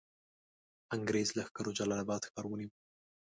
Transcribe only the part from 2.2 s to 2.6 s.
ښار